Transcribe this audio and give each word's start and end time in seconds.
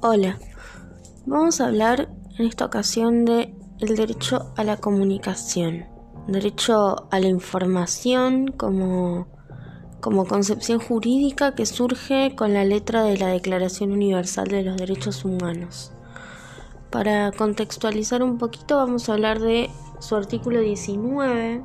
Hola, 0.00 0.38
vamos 1.26 1.60
a 1.60 1.66
hablar 1.66 2.08
en 2.38 2.46
esta 2.46 2.64
ocasión 2.64 3.24
de 3.24 3.54
el 3.80 3.96
derecho 3.96 4.52
a 4.56 4.64
la 4.64 4.76
comunicación, 4.76 5.86
derecho 6.26 7.08
a 7.10 7.20
la 7.20 7.28
información 7.28 8.48
como, 8.48 9.28
como 10.00 10.26
concepción 10.26 10.78
jurídica 10.78 11.54
que 11.54 11.66
surge 11.66 12.34
con 12.36 12.54
la 12.54 12.64
letra 12.64 13.02
de 13.02 13.18
la 13.18 13.28
Declaración 13.28 13.92
Universal 13.92 14.48
de 14.48 14.62
los 14.62 14.76
Derechos 14.76 15.24
Humanos. 15.24 15.92
Para 16.90 17.32
contextualizar 17.32 18.22
un 18.22 18.38
poquito 18.38 18.76
vamos 18.76 19.08
a 19.08 19.14
hablar 19.14 19.40
de 19.40 19.70
su 20.00 20.16
artículo 20.16 20.60
19 20.60 21.62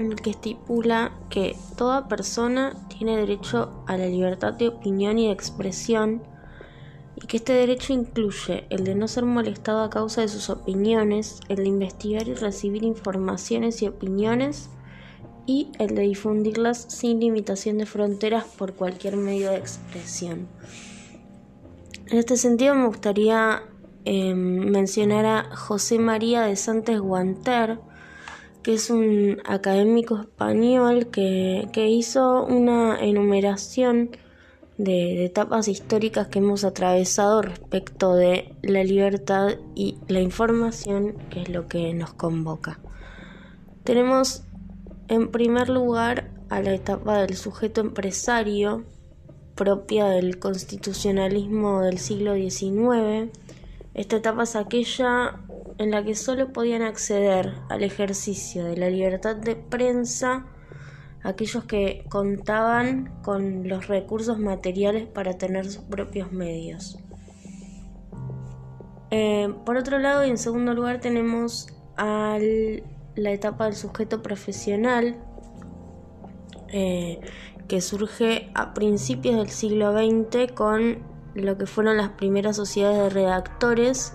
en 0.00 0.12
el 0.12 0.20
que 0.20 0.30
estipula 0.30 1.12
que 1.28 1.54
toda 1.76 2.08
persona 2.08 2.74
tiene 2.88 3.18
derecho 3.18 3.84
a 3.86 3.98
la 3.98 4.06
libertad 4.06 4.54
de 4.54 4.68
opinión 4.68 5.18
y 5.18 5.26
de 5.26 5.32
expresión 5.32 6.22
y 7.16 7.26
que 7.26 7.36
este 7.36 7.52
derecho 7.52 7.92
incluye 7.92 8.64
el 8.70 8.84
de 8.84 8.94
no 8.94 9.08
ser 9.08 9.26
molestado 9.26 9.82
a 9.82 9.90
causa 9.90 10.22
de 10.22 10.28
sus 10.28 10.48
opiniones, 10.48 11.40
el 11.48 11.56
de 11.56 11.68
investigar 11.68 12.26
y 12.28 12.34
recibir 12.34 12.82
informaciones 12.82 13.82
y 13.82 13.88
opiniones 13.88 14.70
y 15.44 15.70
el 15.78 15.94
de 15.94 16.02
difundirlas 16.02 16.86
sin 16.88 17.20
limitación 17.20 17.76
de 17.76 17.84
fronteras 17.84 18.44
por 18.44 18.72
cualquier 18.72 19.18
medio 19.18 19.50
de 19.50 19.58
expresión. 19.58 20.48
En 22.06 22.18
este 22.18 22.38
sentido 22.38 22.74
me 22.74 22.86
gustaría 22.86 23.64
em, 24.06 24.70
mencionar 24.70 25.26
a 25.26 25.56
José 25.56 25.98
María 25.98 26.42
de 26.42 26.56
Santos 26.56 27.00
Guanter, 27.00 27.80
que 28.62 28.74
es 28.74 28.90
un 28.90 29.38
académico 29.44 30.20
español 30.20 31.08
que, 31.08 31.68
que 31.72 31.88
hizo 31.88 32.44
una 32.44 32.98
enumeración 33.00 34.10
de, 34.84 35.26
etapas 35.26 35.68
históricas 35.68 36.28
que 36.28 36.38
hemos 36.38 36.64
atravesado 36.64 37.42
respecto 37.42 38.14
de 38.14 38.54
la 38.62 38.82
libertad 38.82 39.50
y 39.74 39.98
la 40.08 40.20
información, 40.20 41.16
que 41.30 41.42
es 41.42 41.48
lo 41.50 41.68
que 41.68 41.92
nos 41.92 42.14
convoca. 42.14 42.80
Tenemos 43.84 44.44
en 45.08 45.30
primer 45.30 45.68
lugar 45.68 46.30
a 46.48 46.62
la 46.62 46.74
etapa 46.74 47.18
del 47.18 47.36
sujeto 47.36 47.80
empresario, 47.80 48.84
propia 49.54 50.06
del 50.06 50.38
constitucionalismo 50.38 51.82
del 51.82 51.98
siglo 51.98 52.34
XIX. 52.34 53.30
Esta 53.94 54.16
etapa 54.16 54.44
es 54.44 54.56
aquella 54.56 55.40
en 55.78 55.90
la 55.90 56.04
que 56.04 56.14
solo 56.14 56.52
podían 56.52 56.82
acceder 56.82 57.54
al 57.68 57.82
ejercicio 57.82 58.64
de 58.64 58.76
la 58.76 58.90
libertad 58.90 59.36
de 59.36 59.56
prensa 59.56 60.46
aquellos 61.22 61.64
que 61.64 62.04
contaban 62.08 63.12
con 63.22 63.68
los 63.68 63.88
recursos 63.88 64.38
materiales 64.38 65.06
para 65.06 65.36
tener 65.36 65.66
sus 65.66 65.84
propios 65.84 66.32
medios. 66.32 66.98
Eh, 69.10 69.52
por 69.66 69.76
otro 69.76 69.98
lado, 69.98 70.24
y 70.24 70.30
en 70.30 70.38
segundo 70.38 70.72
lugar, 70.72 71.00
tenemos 71.00 71.68
a 71.96 72.38
la 73.16 73.32
etapa 73.32 73.64
del 73.66 73.74
sujeto 73.74 74.22
profesional, 74.22 75.16
eh, 76.68 77.20
que 77.68 77.80
surge 77.80 78.50
a 78.54 78.72
principios 78.72 79.36
del 79.36 79.50
siglo 79.50 79.92
XX 79.92 80.52
con 80.52 81.09
lo 81.34 81.56
que 81.56 81.66
fueron 81.66 81.96
las 81.96 82.10
primeras 82.10 82.56
sociedades 82.56 82.98
de 82.98 83.10
redactores 83.10 84.14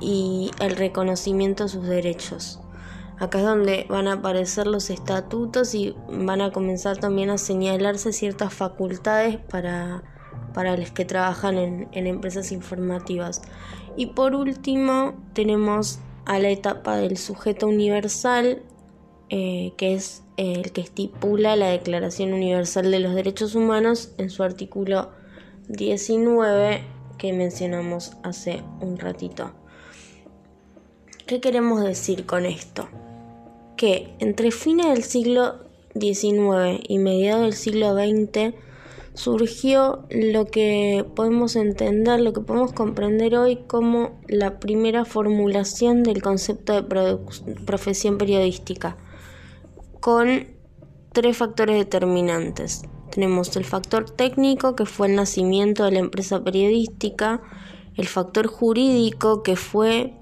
y 0.00 0.50
el 0.60 0.76
reconocimiento 0.76 1.64
de 1.64 1.68
sus 1.68 1.86
derechos. 1.86 2.60
Acá 3.18 3.38
es 3.38 3.44
donde 3.44 3.86
van 3.88 4.08
a 4.08 4.14
aparecer 4.14 4.66
los 4.66 4.90
estatutos 4.90 5.74
y 5.74 5.94
van 6.08 6.40
a 6.40 6.50
comenzar 6.50 6.98
también 6.98 7.30
a 7.30 7.38
señalarse 7.38 8.12
ciertas 8.12 8.52
facultades 8.52 9.38
para, 9.38 10.02
para 10.52 10.76
los 10.76 10.90
que 10.90 11.04
trabajan 11.04 11.56
en, 11.56 12.06
empresas 12.06 12.50
informativas. 12.50 13.42
Y 13.96 14.06
por 14.06 14.34
último 14.34 15.14
tenemos 15.32 16.00
a 16.24 16.40
la 16.40 16.48
etapa 16.48 16.96
del 16.96 17.16
sujeto 17.16 17.68
universal, 17.68 18.62
eh, 19.28 19.72
que 19.76 19.94
es 19.94 20.24
el 20.36 20.72
que 20.72 20.80
estipula 20.80 21.54
la 21.54 21.68
Declaración 21.68 22.32
Universal 22.32 22.90
de 22.90 22.98
los 22.98 23.14
Derechos 23.14 23.54
Humanos 23.54 24.12
en 24.18 24.28
su 24.28 24.42
artículo 24.42 25.10
19 25.68 26.82
que 27.18 27.32
mencionamos 27.32 28.12
hace 28.22 28.62
un 28.80 28.98
ratito. 28.98 29.52
¿Qué 31.26 31.40
queremos 31.40 31.82
decir 31.82 32.26
con 32.26 32.44
esto? 32.44 32.88
Que 33.76 34.14
entre 34.18 34.50
fines 34.50 34.86
del 34.86 35.02
siglo 35.02 35.64
XIX 35.98 36.84
y 36.86 36.98
mediados 36.98 37.42
del 37.42 37.54
siglo 37.54 37.94
XX 37.94 38.54
surgió 39.14 40.06
lo 40.10 40.46
que 40.46 41.06
podemos 41.14 41.56
entender, 41.56 42.20
lo 42.20 42.32
que 42.32 42.40
podemos 42.40 42.72
comprender 42.72 43.36
hoy 43.36 43.60
como 43.66 44.20
la 44.26 44.58
primera 44.58 45.04
formulación 45.04 46.02
del 46.02 46.20
concepto 46.20 46.74
de 46.74 47.18
profesión 47.64 48.18
periodística, 48.18 48.96
con 50.00 50.48
tres 51.12 51.36
factores 51.36 51.78
determinantes. 51.78 52.82
Tenemos 53.14 53.54
el 53.54 53.64
factor 53.64 54.10
técnico, 54.10 54.74
que 54.74 54.86
fue 54.86 55.06
el 55.06 55.14
nacimiento 55.14 55.84
de 55.84 55.92
la 55.92 56.00
empresa 56.00 56.42
periodística, 56.42 57.40
el 57.94 58.08
factor 58.08 58.48
jurídico, 58.48 59.44
que 59.44 59.54
fue 59.54 60.14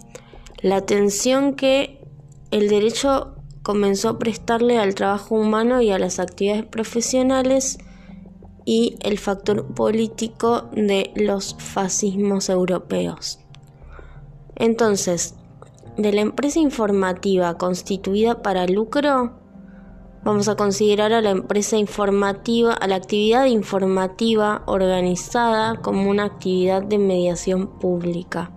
la 0.61 0.77
atención 0.77 1.55
que 1.55 2.05
el 2.51 2.69
derecho 2.69 3.35
comenzó 3.63 4.11
a 4.11 4.19
prestarle 4.19 4.79
al 4.79 4.95
trabajo 4.95 5.37
humano 5.37 5.81
y 5.81 5.91
a 5.91 5.99
las 5.99 6.19
actividades 6.19 6.67
profesionales 6.67 7.79
y 8.67 8.97
el 9.01 9.19
factor 9.19 9.73
político 9.73 10.69
de 10.73 11.13
los 11.17 11.57
fascismos 11.59 12.51
europeos. 12.51 13.39
Entonces, 14.55 15.35
de 15.97 16.13
la 16.13 16.21
empresa 16.21 16.59
informativa 16.59 17.57
constituida 17.57 18.43
para 18.43 18.67
lucro, 18.67 19.42
vamos 20.25 20.49
a 20.49 20.57
considerar 20.57 21.13
a 21.13 21.21
la 21.21 21.31
empresa 21.31 21.77
informativa, 21.77 22.73
a 22.73 22.87
la 22.87 22.97
actividad 22.97 23.47
informativa 23.47 24.63
organizada 24.67 25.77
como 25.77 26.09
una 26.09 26.25
actividad 26.25 26.83
de 26.83 26.99
mediación 26.99 27.79
pública. 27.79 28.51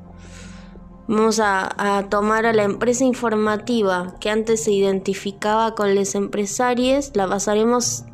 Vamos 1.07 1.39
a, 1.39 2.07
tomar 2.09 2.47
a 2.47 2.53
la 2.53 2.63
empresa 2.63 3.03
informativa 3.03 4.15
que 4.19 4.31
antes 4.31 4.63
se 4.63 4.71
identificaba 4.71 5.75
con 5.75 5.93
los 5.93 6.15
empresarios, 6.15 7.11
la 7.13 7.27
pasaremos 7.27 8.05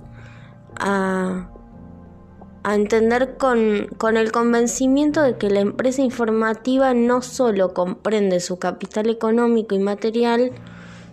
a, 0.78 1.50
entender 2.66 3.38
con, 3.38 4.18
el 4.18 4.32
convencimiento 4.34 5.22
de 5.22 5.38
que 5.38 5.50
la 5.50 5.62
empresa 5.62 6.02
informativa 6.02 6.94
no 6.94 7.22
solo 7.22 7.74
comprende 7.74 8.42
su 8.42 8.60
capital 8.60 9.10
económico 9.10 9.74
y 9.74 9.80
material, 9.80 10.52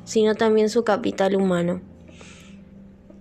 sino 0.04 0.34
también 0.34 0.68
su 0.70 0.82
capital 0.82 1.36
humano. 1.36 1.80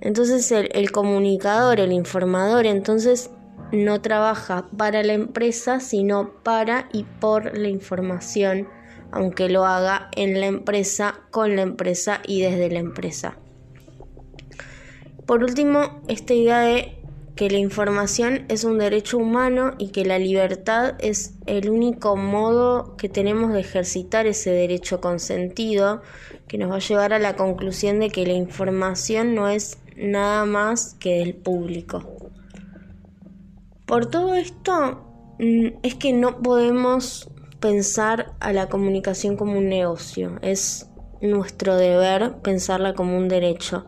Entonces 0.01 0.51
el, 0.51 0.91
comunicador, 0.91 1.79
el 1.79 1.91
informador, 1.91 2.65
entonces 2.65 3.31
no 3.71 4.01
trabaja 4.01 4.67
para 4.77 5.03
la 5.03 5.13
empresa, 5.13 5.79
sino 5.79 6.33
para 6.43 6.87
y 6.93 7.03
por 7.03 7.57
la 7.57 7.67
información, 7.67 8.67
aunque 9.11 9.49
lo 9.49 9.65
haga 9.65 10.09
en 10.15 10.39
la 10.39 10.45
empresa, 10.45 11.21
con 11.31 11.55
la 11.55 11.63
empresa 11.63 12.21
y 12.25 12.41
desde 12.41 12.69
la 12.69 12.79
empresa. 12.79 13.37
Por 15.25 15.43
último, 15.43 16.01
esta 16.07 16.33
idea 16.33 16.59
de 16.59 16.97
que 17.35 17.49
la 17.49 17.59
información 17.59 18.45
es 18.49 18.63
un 18.63 18.79
derecho 18.79 19.17
humano 19.17 19.75
y 19.77 19.89
que 19.89 20.05
la 20.05 20.19
libertad 20.19 20.95
es 20.99 21.35
el 21.45 21.69
único 21.69 22.15
modo 22.15 22.97
que 22.97 23.09
tenemos 23.09 23.53
de 23.53 23.59
ejercitar 23.59 24.25
ese 24.25 24.49
derecho 24.49 24.99
consentido, 24.99 26.01
que 26.47 26.57
nos 26.57 26.71
va 26.71 26.77
a 26.77 26.79
llevar 26.79 27.13
a 27.13 27.19
la 27.19 27.35
conclusión 27.35 27.99
de 27.99 28.09
que 28.09 28.25
la 28.25 28.33
información 28.33 29.35
no 29.35 29.49
es 29.49 29.77
nada 29.97 30.45
más 30.45 30.95
que 30.99 31.19
del 31.19 31.35
público. 31.35 32.03
Por 33.85 34.05
todo 34.05 34.35
esto 34.35 35.35
mm, 35.39 35.79
es 35.83 35.95
que 35.95 36.13
no 36.13 36.41
podemos 36.41 37.29
pensar 37.59 38.33
a 38.39 38.53
la 38.53 38.69
comunicación 38.69 39.35
como 39.35 39.57
un 39.57 39.69
negocio, 39.69 40.37
es 40.41 40.89
nuestro 41.21 41.75
deber 41.75 42.35
pensarla 42.43 42.93
como 42.93 43.17
un 43.17 43.27
derecho. 43.27 43.87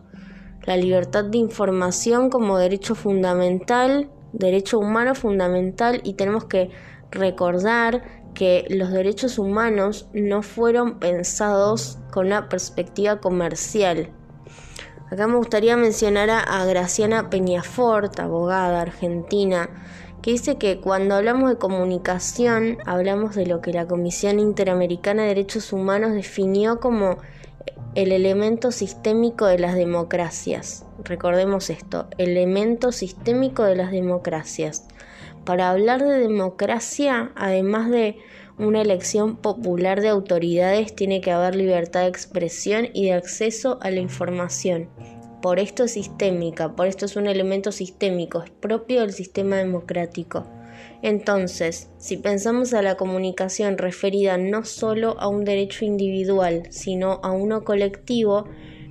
La 0.64 0.76
libertad 0.76 1.24
de 1.24 1.38
información 1.38 2.28
como 2.28 2.58
derecho 2.58 2.94
fundamental, 2.94 4.10
derecho 4.32 4.78
humano 4.78 5.14
fundamental 5.14 6.00
y 6.04 6.14
tenemos 6.14 6.44
que 6.44 6.70
recordar 7.10 8.02
que 8.34 8.64
los 8.68 8.90
derechos 8.90 9.38
humanos 9.38 10.08
no 10.12 10.42
fueron 10.42 10.98
pensados 10.98 11.98
con 12.12 12.26
una 12.26 12.48
perspectiva 12.48 13.20
comercial. 13.20 14.10
Acá 15.10 15.26
me 15.26 15.38
gustaría 15.38 15.76
mencionar 15.76 16.30
a, 16.30 16.64
Graciana 16.66 17.30
Peñafort, 17.30 18.20
abogada 18.20 18.80
argentina, 18.80 19.68
que 20.22 20.30
dice 20.30 20.56
que 20.56 20.78
cuando 20.78 21.16
hablamos 21.16 21.50
de 21.50 21.56
comunicación 21.56 22.78
hablamos 22.86 23.34
de 23.34 23.44
lo 23.44 23.60
que 23.60 23.72
la 23.72 23.88
Comisión 23.88 24.38
Interamericana 24.38 25.22
de 25.22 25.28
Derechos 25.30 25.72
Humanos 25.72 26.12
definió 26.12 26.78
como 26.78 27.16
el 27.96 28.12
elemento 28.12 28.70
sistémico 28.70 29.46
de 29.46 29.58
las 29.58 29.74
democracias. 29.74 30.86
Recordemos 31.02 31.70
esto, 31.70 32.06
elemento 32.16 32.92
sistémico 32.92 33.64
de 33.64 33.74
las 33.74 33.90
democracias. 33.90 34.86
para 35.44 35.70
hablar 35.70 36.04
de 36.04 36.18
democracia, 36.18 37.32
además 37.34 37.90
de 37.90 38.18
una 38.60 38.82
elección 38.82 39.36
popular 39.36 40.00
de 40.00 40.08
autoridades, 40.08 40.94
tiene 40.94 41.20
que 41.20 41.30
haber 41.30 41.54
libertad 41.56 42.02
de 42.02 42.08
expresión 42.08 42.88
y 42.92 43.06
de 43.06 43.14
acceso 43.14 43.78
a 43.80 43.90
la 43.90 44.00
información. 44.00 44.88
Por 45.40 45.58
esto 45.58 45.84
es 45.84 45.92
sistémica, 45.92 46.76
por 46.76 46.86
esto 46.86 47.06
es 47.06 47.16
un 47.16 47.26
elemento 47.26 47.72
sistémico, 47.72 48.42
es 48.42 48.50
propio 48.50 49.00
del 49.00 49.12
sistema 49.12 49.56
democrático. 49.56 50.46
Entonces, 51.02 51.90
si 51.96 52.18
pensamos 52.18 52.74
a 52.74 52.82
la 52.82 52.96
comunicación 52.96 53.78
referida 53.78 54.36
no 54.36 54.64
solo 54.64 55.18
a 55.18 55.28
un 55.28 55.44
derecho 55.44 55.86
individual, 55.86 56.64
sino 56.70 57.20
a 57.22 57.32
uno 57.32 57.64
colectivo, 57.64 58.44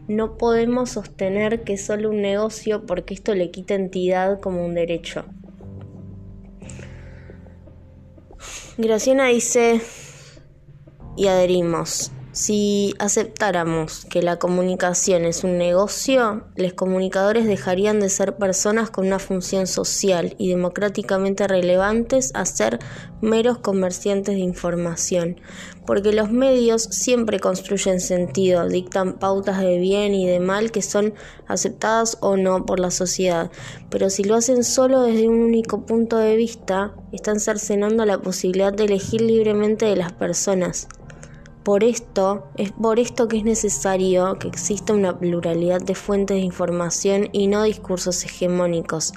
no 0.07 0.38
podemos 0.38 0.89
sostener 0.89 1.63
que 1.63 1.74
es 1.74 1.86
solo 1.86 2.10
un 2.10 2.21
negocio 2.21 2.88
porque 2.88 3.13
esto 3.13 3.36
le 3.36 3.51
quita 3.51 3.75
entidad 3.75 4.39
como 4.39 4.66
un 4.66 4.74
derecho. 4.74 5.25
Graciana 8.81 9.28
dice, 9.28 9.81
y 11.18 11.28
adherimos, 11.28 12.14
si 12.39 12.95
aceptáramos 13.00 14.06
que 14.06 14.21
la 14.21 14.39
comunicación 14.39 15.25
es 15.25 15.44
un 15.44 15.57
negocio, 15.57 16.45
los 16.56 16.71
comunicadores 16.71 17.45
dejarían 17.45 18.00
de 18.00 18.07
ser 18.07 18.38
personas 18.38 18.89
con 18.89 19.07
una 19.07 19.19
función 19.19 19.68
social 19.68 20.36
y 20.38 20.47
democráticamente 20.47 21.50
relevantes 21.50 22.31
a 22.36 22.45
ser 22.45 22.80
meros 23.19 23.57
comerciantes 23.57 24.36
de 24.36 24.39
información, 24.39 25.41
porque 25.86 26.13
los 26.13 26.31
medios 26.31 26.83
siempre 26.83 27.41
construyen 27.41 28.00
sentido, 28.00 28.69
dictan 28.69 29.19
pautas 29.19 29.59
de 29.59 29.77
bien 29.77 30.13
y 30.13 30.25
de 30.25 30.39
mal 30.39 30.71
que 30.71 30.81
son 30.81 31.15
aceptadas 31.45 32.19
o 32.21 32.38
no 32.38 32.65
por 32.65 32.80
la 32.80 32.89
sociedad, 32.89 33.51
pero 33.89 34.09
si 34.09 34.24
lo 34.24 34.35
hacen 34.35 34.63
solo 34.63 35.01
desde 35.01 35.27
un 35.27 35.42
único 35.42 35.85
punto 35.85 36.18
de 36.18 36.38
vista, 36.38 36.94
están 37.12 37.42
cercenando 37.42 38.06
la 38.06 38.21
posibilidad 38.21 38.71
de 38.71 38.85
elegir 38.85 39.19
libremente 39.19 39.88
de 39.88 39.97
las 39.97 40.13
personas 40.13 40.88
por 41.63 41.83
esto, 41.83 42.47
es 42.56 42.71
por 42.71 43.00
esto 43.00 43.27
que 43.27 43.38
es 43.38 43.44
necesario 43.44 44.38
que 44.39 44.47
exista 44.47 44.94
una 44.94 45.19
pluralidad 45.19 45.81
de 45.81 45.95
fuentes 45.95 46.38
de 46.38 46.41
información 46.44 47.29
y 47.31 47.47
no 47.47 47.63
discursos 47.63 48.23
hegemónicos. 48.23 49.13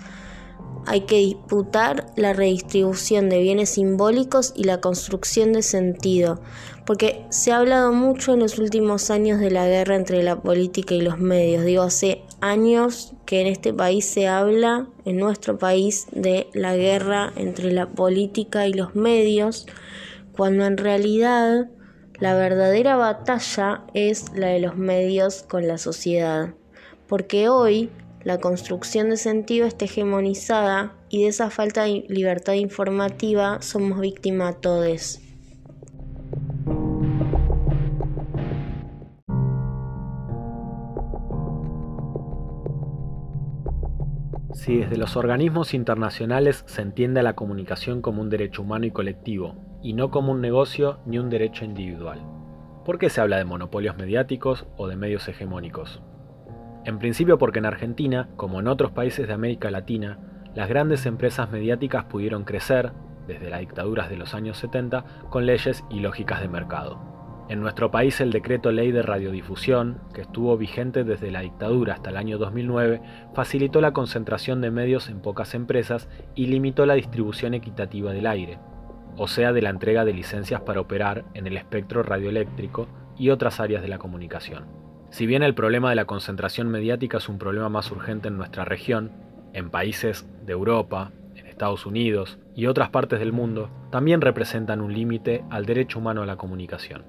Hay 0.84 1.02
que 1.02 1.18
disputar 1.18 2.06
la 2.16 2.32
redistribución 2.32 3.28
de 3.28 3.40
bienes 3.40 3.70
simbólicos 3.70 4.52
y 4.56 4.64
la 4.64 4.80
construcción 4.80 5.52
de 5.52 5.62
sentido, 5.62 6.40
porque 6.84 7.24
se 7.30 7.52
ha 7.52 7.58
hablado 7.58 7.92
mucho 7.92 8.34
en 8.34 8.40
los 8.40 8.58
últimos 8.58 9.10
años 9.10 9.38
de 9.38 9.52
la 9.52 9.66
guerra 9.68 9.94
entre 9.94 10.24
la 10.24 10.40
política 10.40 10.94
y 10.94 11.00
los 11.00 11.18
medios. 11.18 11.64
Digo, 11.64 11.82
hace 11.82 12.24
años 12.40 13.14
que 13.26 13.40
en 13.40 13.46
este 13.46 13.72
país 13.72 14.04
se 14.04 14.26
habla, 14.26 14.88
en 15.04 15.18
nuestro 15.18 15.56
país, 15.56 16.06
de 16.10 16.48
la 16.52 16.74
guerra 16.74 17.32
entre 17.36 17.70
la 17.70 17.88
política 17.88 18.66
y 18.66 18.72
los 18.72 18.96
medios, 18.96 19.66
cuando 20.32 20.66
en 20.66 20.78
realidad 20.78 21.68
la 22.22 22.36
verdadera 22.36 22.94
batalla 22.94 23.82
es 23.94 24.30
la 24.36 24.46
de 24.46 24.60
los 24.60 24.76
medios 24.76 25.42
con 25.42 25.66
la 25.66 25.76
sociedad, 25.76 26.54
porque 27.08 27.48
hoy 27.48 27.90
la 28.22 28.38
construcción 28.38 29.10
de 29.10 29.16
sentido 29.16 29.66
está 29.66 29.86
hegemonizada 29.86 30.94
y 31.08 31.24
de 31.24 31.30
esa 31.30 31.50
falta 31.50 31.82
de 31.82 32.04
libertad 32.08 32.52
informativa 32.52 33.60
somos 33.60 33.98
víctimas 33.98 34.60
todos. 34.60 35.18
Si 44.52 44.76
desde 44.76 44.96
los 44.96 45.16
organismos 45.16 45.72
internacionales 45.72 46.62
se 46.66 46.82
entiende 46.82 47.20
a 47.20 47.22
la 47.22 47.34
comunicación 47.34 48.02
como 48.02 48.20
un 48.20 48.28
derecho 48.28 48.62
humano 48.62 48.84
y 48.84 48.90
colectivo, 48.90 49.56
y 49.82 49.94
no 49.94 50.10
como 50.10 50.32
un 50.32 50.40
negocio 50.40 51.00
ni 51.06 51.18
un 51.18 51.30
derecho 51.30 51.64
individual. 51.64 52.20
¿Por 52.84 52.98
qué 52.98 53.08
se 53.08 53.20
habla 53.20 53.38
de 53.38 53.44
monopolios 53.44 53.96
mediáticos 53.96 54.66
o 54.76 54.88
de 54.88 54.96
medios 54.96 55.26
hegemónicos? 55.28 56.02
En 56.84 56.98
principio 56.98 57.38
porque 57.38 57.60
en 57.60 57.66
Argentina, 57.66 58.28
como 58.36 58.60
en 58.60 58.68
otros 58.68 58.92
países 58.92 59.26
de 59.26 59.32
América 59.32 59.70
Latina, 59.70 60.18
las 60.54 60.68
grandes 60.68 61.06
empresas 61.06 61.50
mediáticas 61.50 62.04
pudieron 62.04 62.44
crecer, 62.44 62.92
desde 63.26 63.48
las 63.48 63.60
dictaduras 63.60 64.10
de 64.10 64.16
los 64.16 64.34
años 64.34 64.58
70, 64.58 65.04
con 65.30 65.46
leyes 65.46 65.84
y 65.90 66.00
lógicas 66.00 66.40
de 66.40 66.48
mercado. 66.48 67.11
En 67.48 67.60
nuestro 67.60 67.90
país 67.90 68.20
el 68.20 68.30
decreto 68.30 68.70
ley 68.70 68.92
de 68.92 69.02
radiodifusión, 69.02 70.00
que 70.14 70.22
estuvo 70.22 70.56
vigente 70.56 71.04
desde 71.04 71.30
la 71.30 71.40
dictadura 71.40 71.94
hasta 71.94 72.10
el 72.10 72.16
año 72.16 72.38
2009, 72.38 73.02
facilitó 73.34 73.80
la 73.80 73.92
concentración 73.92 74.60
de 74.60 74.70
medios 74.70 75.08
en 75.08 75.20
pocas 75.20 75.54
empresas 75.54 76.08
y 76.34 76.46
limitó 76.46 76.86
la 76.86 76.94
distribución 76.94 77.52
equitativa 77.54 78.12
del 78.12 78.26
aire, 78.26 78.58
o 79.16 79.28
sea 79.28 79.52
de 79.52 79.60
la 79.60 79.70
entrega 79.70 80.04
de 80.04 80.14
licencias 80.14 80.60
para 80.62 80.80
operar 80.80 81.24
en 81.34 81.46
el 81.46 81.56
espectro 81.56 82.02
radioeléctrico 82.02 82.88
y 83.18 83.30
otras 83.30 83.60
áreas 83.60 83.82
de 83.82 83.88
la 83.88 83.98
comunicación. 83.98 84.64
Si 85.10 85.26
bien 85.26 85.42
el 85.42 85.54
problema 85.54 85.90
de 85.90 85.96
la 85.96 86.06
concentración 86.06 86.68
mediática 86.68 87.18
es 87.18 87.28
un 87.28 87.38
problema 87.38 87.68
más 87.68 87.90
urgente 87.90 88.28
en 88.28 88.38
nuestra 88.38 88.64
región, 88.64 89.12
en 89.52 89.68
países 89.68 90.26
de 90.46 90.52
Europa, 90.52 91.12
en 91.34 91.46
Estados 91.46 91.84
Unidos 91.84 92.38
y 92.54 92.66
otras 92.66 92.88
partes 92.88 93.18
del 93.18 93.32
mundo, 93.32 93.68
también 93.90 94.22
representan 94.22 94.80
un 94.80 94.94
límite 94.94 95.44
al 95.50 95.66
derecho 95.66 95.98
humano 95.98 96.22
a 96.22 96.26
la 96.26 96.36
comunicación. 96.36 97.04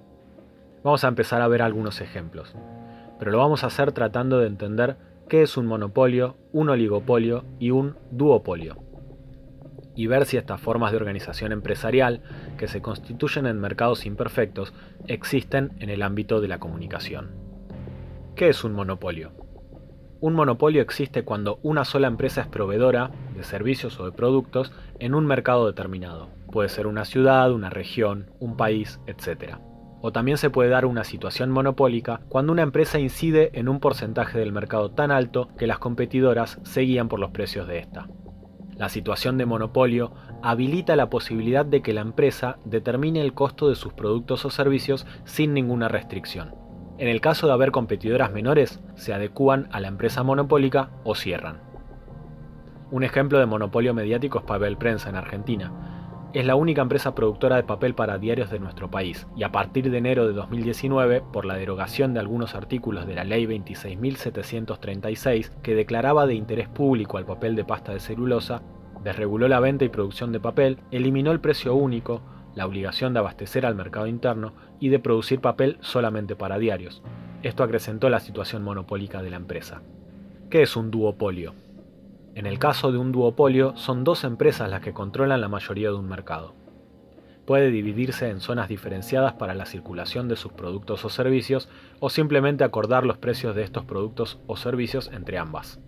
Vamos 0.84 1.04
a 1.04 1.08
empezar 1.08 1.42
a 1.42 1.48
ver 1.48 1.62
algunos 1.62 2.02
ejemplos, 2.02 2.56
pero 3.20 3.32
lo 3.32 3.38
vamos 3.38 3.64
a 3.64 3.68
hacer 3.68 3.92
tratando 3.92 4.40
de 4.40 4.48
entender 4.48 4.98
qué 5.30 5.42
es 5.42 5.58
un 5.58 5.66
monopolio, 5.66 6.36
un 6.52 6.70
oligopolio 6.70 7.46
y 7.60 7.72
un 7.72 7.96
duopolio 8.12 8.84
y 9.96 10.08
ver 10.08 10.26
si 10.26 10.38
estas 10.38 10.60
formas 10.60 10.92
de 10.92 10.98
organización 10.98 11.52
empresarial, 11.52 12.22
que 12.58 12.68
se 12.68 12.82
constituyen 12.82 13.46
en 13.46 13.60
mercados 13.60 14.06
imperfectos, 14.06 14.74
existen 15.08 15.72
en 15.80 15.90
el 15.90 16.02
ámbito 16.02 16.42
de 16.42 16.48
la 16.48 16.60
comunicación. 16.60 17.32
¿Qué 18.36 18.50
es 18.50 18.64
un 18.64 18.74
monopolio? 18.74 19.32
Un 20.20 20.34
monopolio 20.34 20.82
existe 20.82 21.24
cuando 21.24 21.60
una 21.64 21.86
sola 21.86 22.08
empresa 22.08 22.42
es 22.42 22.48
proveedora 22.48 23.12
de 23.36 23.44
servicios 23.44 24.00
o 24.00 24.06
de 24.06 24.14
productos 24.14 24.72
en 25.00 25.14
un 25.14 25.26
mercado 25.26 25.68
determinado. 25.68 26.30
Puede 26.52 26.70
ser 26.70 26.88
una 26.88 27.06
ciudad, 27.06 27.52
una 27.52 27.70
región, 27.70 28.32
un 28.40 28.56
país, 28.56 29.00
etc. 29.06 29.58
O 30.06 30.12
también 30.12 30.38
se 30.38 30.50
puede 30.50 30.70
dar 30.70 30.86
una 30.86 31.06
situación 31.06 31.50
monopólica 31.50 32.20
cuando 32.28 32.52
una 32.52 32.62
empresa 32.62 33.00
incide 33.00 33.52
en 33.54 33.70
un 33.70 33.80
porcentaje 33.80 34.38
del 34.38 34.52
mercado 34.52 34.92
tan 34.92 35.12
alto 35.12 35.48
que 35.58 35.66
las 35.66 35.80
competidoras 35.80 36.60
se 36.64 36.82
guían 36.82 37.08
por 37.08 37.22
los 37.22 37.32
precios 37.32 37.70
de 37.70 37.80
esta. 37.80 38.10
La 38.76 38.90
situación 38.90 39.38
de 39.38 39.46
monopolio 39.46 40.14
habilita 40.42 40.98
la 40.98 41.10
posibilidad 41.10 41.66
de 41.66 41.82
que 41.82 41.94
la 41.94 42.02
empresa 42.02 42.58
determine 42.66 43.22
el 43.22 43.34
costo 43.34 43.70
de 43.70 43.76
sus 43.76 43.94
productos 43.94 44.44
o 44.44 44.50
servicios 44.50 45.08
sin 45.24 45.54
ninguna 45.54 45.88
restricción. 45.88 46.54
En 46.98 47.08
el 47.08 47.22
caso 47.22 47.48
de 47.48 47.54
haber 47.54 47.72
competidoras 47.72 48.34
menores, 48.34 48.82
se 48.96 49.14
adecúan 49.14 49.70
a 49.72 49.80
la 49.80 49.88
empresa 49.88 50.22
monopólica 50.22 50.90
o 51.06 51.16
cierran. 51.16 51.62
Un 52.92 53.04
ejemplo 53.04 53.40
de 53.40 53.46
monopolio 53.46 53.94
mediático 53.94 54.40
es 54.40 54.44
Papel 54.44 54.76
Prensa 54.76 55.10
en 55.10 55.16
Argentina, 55.16 55.93
es 56.34 56.46
la 56.48 56.56
única 56.56 56.82
empresa 56.82 57.14
productora 57.14 57.58
de 57.58 57.64
papel 57.64 57.94
para 57.94 58.18
diarios 58.18 58.50
de 58.50 58.58
nuestro 58.60 58.90
país, 58.90 59.28
y 59.36 59.44
a 59.44 59.52
partir 59.52 59.92
de 59.92 60.00
enero 60.00 60.28
de 60.28 60.34
2019, 60.34 61.22
por 61.32 61.46
la 61.46 61.54
derogación 61.56 62.16
de 62.16 62.20
algunos 62.20 62.56
artículos 62.56 63.06
de 63.06 63.14
la 63.14 63.24
Ley 63.24 63.46
26.736, 63.46 65.52
que 65.62 65.76
declaraba 65.76 66.26
de 66.26 66.34
interés 66.34 66.70
público 66.70 67.20
al 67.20 67.26
papel 67.26 67.56
de 67.56 67.66
pasta 67.66 67.94
de 67.94 68.00
celulosa, 68.00 68.64
desreguló 69.04 69.48
la 69.48 69.60
venta 69.60 69.86
y 69.86 69.90
producción 69.90 70.32
de 70.32 70.40
papel, 70.40 70.80
eliminó 70.90 71.32
el 71.32 71.40
precio 71.40 71.76
único, 71.76 72.22
la 72.56 72.66
obligación 72.66 73.14
de 73.14 73.20
abastecer 73.20 73.64
al 73.66 73.76
mercado 73.76 74.08
interno 74.08 74.54
y 74.80 74.90
de 74.90 75.00
producir 75.00 75.40
papel 75.40 75.78
solamente 75.82 76.36
para 76.36 76.58
diarios. 76.58 77.04
Esto 77.44 77.64
acrecentó 77.64 78.10
la 78.10 78.20
situación 78.20 78.64
monopólica 78.64 79.22
de 79.22 79.30
la 79.30 79.38
empresa. 79.38 79.84
¿Qué 80.50 80.64
es 80.64 80.76
un 80.76 80.90
duopolio? 80.90 81.54
En 82.36 82.48
el 82.48 82.58
caso 82.58 82.92
de 82.92 82.98
un 82.98 83.12
duopolio, 83.12 83.76
son 83.78 84.04
dos 84.04 84.24
empresas 84.24 84.70
las 84.70 84.82
que 84.82 84.94
controlan 84.94 85.42
la 85.42 85.50
mayoría 85.50 85.90
de 85.90 85.96
un 85.96 86.08
mercado. 86.08 86.56
Puede 87.46 87.70
dividirse 87.70 88.30
en 88.30 88.40
zonas 88.40 88.70
diferenciadas 88.70 89.34
para 89.34 89.54
la 89.54 89.66
circulación 89.66 90.28
de 90.28 90.36
sus 90.36 90.52
productos 90.54 91.06
o 91.06 91.10
servicios 91.10 91.70
o 92.00 92.10
simplemente 92.10 92.64
acordar 92.64 93.06
los 93.06 93.18
precios 93.18 93.56
de 93.56 93.64
estos 93.64 93.86
productos 93.86 94.40
o 94.48 94.56
servicios 94.56 95.12
entre 95.14 95.38
ambas. 95.38 95.80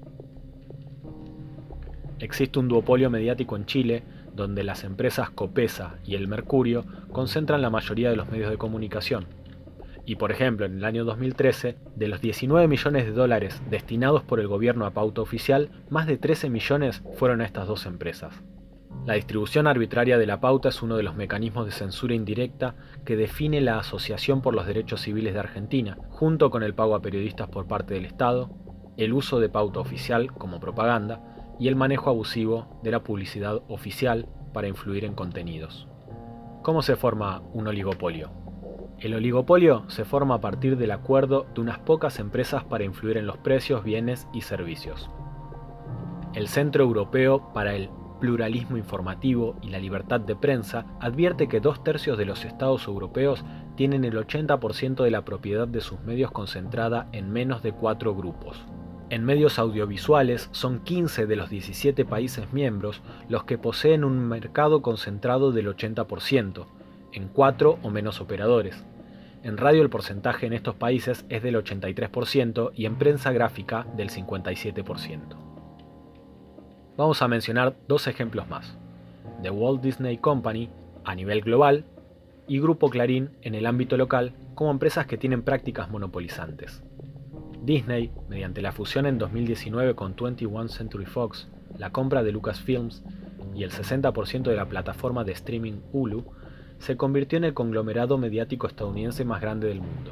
Existe 2.19 2.59
un 2.59 2.67
duopolio 2.67 3.09
mediático 3.09 3.55
en 3.55 3.65
Chile 3.65 4.03
donde 4.35 4.63
las 4.63 4.83
empresas 4.83 5.29
Copesa 5.29 5.95
y 6.05 6.15
el 6.15 6.27
Mercurio 6.27 6.85
concentran 7.11 7.61
la 7.61 7.69
mayoría 7.69 8.09
de 8.09 8.17
los 8.17 8.29
medios 8.29 8.51
de 8.51 8.57
comunicación, 8.57 9.25
y 10.05 10.15
por 10.15 10.31
ejemplo, 10.31 10.65
en 10.65 10.77
el 10.77 10.85
año 10.85 11.03
2013, 11.03 11.77
de 11.95 12.07
los 12.07 12.21
19 12.21 12.67
millones 12.67 13.05
de 13.05 13.11
dólares 13.11 13.61
destinados 13.69 14.23
por 14.23 14.39
el 14.39 14.47
gobierno 14.47 14.85
a 14.85 14.91
pauta 14.91 15.21
oficial, 15.21 15.69
más 15.89 16.05
de 16.05 16.17
13 16.17 16.49
millones 16.49 17.01
fueron 17.15 17.41
a 17.41 17.45
estas 17.45 17.67
dos 17.67 17.85
empresas. 17.85 18.43
La 19.05 19.15
distribución 19.15 19.67
arbitraria 19.67 20.17
de 20.17 20.25
la 20.25 20.39
pauta 20.39 20.69
es 20.69 20.81
uno 20.81 20.97
de 20.97 21.03
los 21.03 21.15
mecanismos 21.15 21.65
de 21.65 21.71
censura 21.71 22.15
indirecta 22.15 22.75
que 23.03 23.15
define 23.15 23.61
la 23.61 23.77
Asociación 23.77 24.41
por 24.41 24.55
los 24.55 24.65
Derechos 24.65 25.01
Civiles 25.01 25.33
de 25.33 25.39
Argentina, 25.39 25.97
junto 26.09 26.49
con 26.49 26.63
el 26.63 26.73
pago 26.73 26.95
a 26.95 27.01
periodistas 27.01 27.49
por 27.49 27.67
parte 27.67 27.93
del 27.93 28.05
Estado, 28.05 28.49
el 28.97 29.13
uso 29.13 29.39
de 29.39 29.49
pauta 29.49 29.79
oficial 29.79 30.31
como 30.33 30.59
propaganda 30.59 31.21
y 31.59 31.67
el 31.67 31.75
manejo 31.75 32.09
abusivo 32.09 32.79
de 32.83 32.91
la 32.91 33.03
publicidad 33.03 33.61
oficial 33.67 34.27
para 34.53 34.67
influir 34.67 35.05
en 35.05 35.13
contenidos. 35.13 35.87
¿Cómo 36.63 36.81
se 36.81 36.95
forma 36.95 37.41
un 37.53 37.67
oligopolio? 37.67 38.44
El 38.99 39.13
oligopolio 39.13 39.83
se 39.87 40.05
forma 40.05 40.35
a 40.35 40.41
partir 40.41 40.77
del 40.77 40.91
acuerdo 40.91 41.45
de 41.53 41.61
unas 41.61 41.79
pocas 41.79 42.19
empresas 42.19 42.63
para 42.63 42.85
influir 42.85 43.17
en 43.17 43.27
los 43.27 43.37
precios, 43.37 43.83
bienes 43.83 44.27
y 44.33 44.41
servicios. 44.41 45.09
El 46.33 46.47
Centro 46.47 46.83
Europeo 46.83 47.53
para 47.53 47.75
el 47.75 47.89
Pluralismo 48.19 48.77
Informativo 48.77 49.57
y 49.61 49.69
la 49.69 49.79
Libertad 49.79 50.21
de 50.21 50.35
Prensa 50.35 50.85
advierte 50.99 51.47
que 51.47 51.59
dos 51.59 51.83
tercios 51.83 52.17
de 52.17 52.25
los 52.25 52.45
estados 52.45 52.87
europeos 52.87 53.43
tienen 53.75 54.05
el 54.05 54.15
80% 54.15 55.03
de 55.03 55.11
la 55.11 55.25
propiedad 55.25 55.67
de 55.67 55.81
sus 55.81 55.99
medios 56.01 56.31
concentrada 56.31 57.09
en 57.11 57.31
menos 57.31 57.61
de 57.61 57.73
cuatro 57.73 58.15
grupos. 58.15 58.65
En 59.09 59.23
medios 59.23 59.59
audiovisuales 59.59 60.49
son 60.51 60.79
15 60.79 61.27
de 61.27 61.35
los 61.35 61.49
17 61.49 62.05
países 62.05 62.51
miembros 62.53 63.01
los 63.29 63.43
que 63.43 63.57
poseen 63.57 64.03
un 64.03 64.27
mercado 64.27 64.81
concentrado 64.81 65.51
del 65.51 65.67
80%, 65.67 66.65
en 67.15 67.27
cuatro 67.27 67.79
o 67.81 67.89
menos 67.89 68.21
operadores. 68.21 68.83
En 69.43 69.57
radio 69.57 69.81
el 69.81 69.89
porcentaje 69.89 70.45
en 70.45 70.53
estos 70.53 70.75
países 70.75 71.25
es 71.29 71.41
del 71.43 71.55
83% 71.55 72.71
y 72.75 72.85
en 72.85 72.97
prensa 72.97 73.31
gráfica 73.31 73.85
del 73.95 74.09
57%. 74.09 75.19
Vamos 76.97 77.21
a 77.21 77.27
mencionar 77.27 77.75
dos 77.87 78.07
ejemplos 78.07 78.47
más. 78.49 78.77
The 79.41 79.49
Walt 79.49 79.81
Disney 79.81 80.17
Company 80.17 80.69
a 81.03 81.15
nivel 81.15 81.41
global 81.41 81.85
y 82.47 82.59
Grupo 82.59 82.89
Clarín 82.89 83.31
en 83.41 83.55
el 83.55 83.65
ámbito 83.65 83.97
local 83.97 84.33
como 84.55 84.71
empresas 84.71 85.05
que 85.05 85.17
tienen 85.17 85.43
prácticas 85.43 85.89
monopolizantes. 85.89 86.83
Disney, 87.63 88.11
mediante 88.29 88.61
la 88.61 88.71
fusión 88.71 89.05
en 89.05 89.17
2019 89.17 89.95
con 89.95 90.15
21 90.15 90.69
Century 90.69 91.05
Fox, 91.05 91.47
la 91.77 91.91
compra 91.91 92.23
de 92.23 92.31
Lucasfilms 92.31 93.03
y 93.55 93.63
el 93.63 93.71
60% 93.71 94.43
de 94.43 94.55
la 94.55 94.69
plataforma 94.69 95.23
de 95.23 95.31
streaming 95.31 95.81
Hulu, 95.91 96.25
se 96.79 96.97
convirtió 96.97 97.37
en 97.37 97.45
el 97.45 97.53
conglomerado 97.53 98.17
mediático 98.17 98.67
estadounidense 98.67 99.25
más 99.25 99.41
grande 99.41 99.67
del 99.67 99.81
mundo 99.81 100.11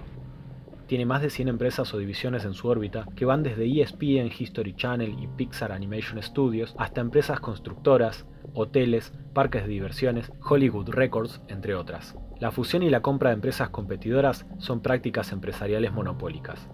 tiene 0.93 1.05
más 1.07 1.21
de 1.21 1.31
100 1.31 1.47
empresas 1.47 1.93
o 1.93 1.97
divisiones 1.97 2.45
en 2.45 2.53
su 2.53 2.67
órbita 2.67 3.07
que 3.15 3.25
van 3.25 3.41
desde 3.41 3.65
ESPN, 3.65 4.31
History 4.37 4.75
Channel 4.75 5.17
y 5.19 5.27
Pixar 5.27 5.71
Animation 5.71 6.21
Studios 6.21 6.75
hasta 6.77 7.01
empresas 7.01 7.39
constructoras, 7.39 8.27
hoteles, 8.53 9.13
parques 9.33 9.63
de 9.63 9.69
diversiones, 9.69 10.31
Hollywood 10.47 10.89
Records, 10.89 11.41
entre 11.47 11.73
otras. 11.73 12.15
La 12.39 12.51
fusión 12.51 12.83
y 12.83 12.89
la 12.89 13.01
compra 13.01 13.29
de 13.29 13.35
empresas 13.35 13.69
competidoras 13.69 14.45
son 14.59 14.81
prácticas 14.81 15.31
empresariales 15.31 15.91
monopólicas. 15.91 16.69